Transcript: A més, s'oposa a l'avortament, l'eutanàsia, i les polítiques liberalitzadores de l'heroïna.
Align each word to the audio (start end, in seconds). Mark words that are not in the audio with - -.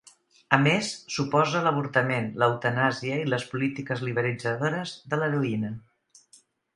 A 0.55 0.57
més, 0.67 0.87
s'oposa 1.15 1.59
a 1.59 1.61
l'avortament, 1.67 2.29
l'eutanàsia, 2.43 3.19
i 3.25 3.27
les 3.33 3.45
polítiques 3.51 4.01
liberalitzadores 4.07 4.95
de 5.13 5.21
l'heroïna. 5.21 5.71